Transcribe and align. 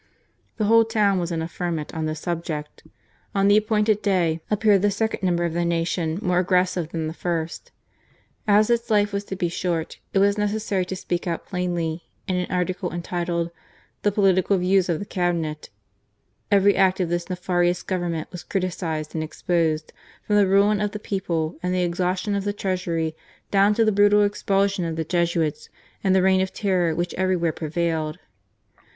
The 0.57 0.65
whole 0.65 0.83
town 0.83 1.19
was 1.19 1.31
in 1.31 1.43
a 1.43 1.47
ferment 1.47 1.93
on 1.93 2.07
this 2.07 2.19
subject. 2.21 2.81
On 3.35 3.47
the 3.47 3.55
appointed 3.57 4.01
day 4.01 4.41
appeared 4.49 4.81
the 4.81 4.89
second 4.89 5.21
number 5.21 5.45
of 5.45 5.53
the 5.53 5.59
Nacion 5.63 6.19
more 6.23 6.39
aggressive 6.39 6.89
than 6.89 7.05
the 7.05 7.13
first. 7.13 7.71
As 8.47 8.71
its 8.71 8.89
life 8.89 9.13
was 9.13 9.23
to 9.25 9.35
be 9.35 9.47
short, 9.47 9.99
it 10.11 10.17
was 10.17 10.39
necessary 10.39 10.85
to 10.85 10.95
speak 10.95 11.27
out 11.27 11.45
plainly. 11.45 12.09
In 12.27 12.35
an 12.35 12.49
article 12.49 12.91
entitled 12.91 13.51
"The 14.01 14.11
Political 14.11 14.57
views 14.57 14.89
of 14.89 14.97
the 14.97 15.05
Cabinet," 15.05 15.69
every 16.49 16.75
act 16.75 16.99
of 16.99 17.09
this 17.09 17.29
nefarious 17.29 17.83
Government 17.83 18.27
was 18.31 18.41
criticized 18.41 19.13
and 19.13 19.23
exposed, 19.23 19.93
from 20.25 20.35
the 20.37 20.47
ruin 20.47 20.81
of 20.81 20.93
the 20.93 20.99
people 20.99 21.59
and 21.61 21.75
the 21.75 21.83
exhaustion 21.83 22.33
of 22.33 22.43
the 22.43 22.53
Treasury 22.53 23.15
down 23.51 23.75
to 23.75 23.85
the 23.85 23.91
brutal 23.91 24.23
expulsion 24.23 24.83
of 24.83 24.95
the 24.95 25.05
Jesuits 25.05 25.69
and 26.03 26.15
the 26.15 26.23
Reign 26.23 26.41
of 26.41 26.51
Terror 26.51 26.95
which 26.95 27.13
everywhere 27.19 27.51
pre 27.53 27.67
vailed. 27.69 28.17